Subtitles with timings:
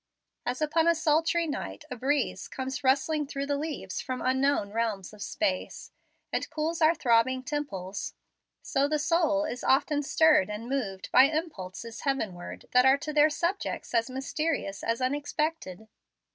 [0.47, 5.13] As upon a sultry night a breeze comes rustling through the leaves from unknown realms
[5.13, 5.91] of space,
[6.33, 8.15] and cools our throbbing temples,
[8.63, 13.29] so the soul is often stirred and moved by impulses heavenward that are to their
[13.29, 15.87] subjects as mysterious as unexpected.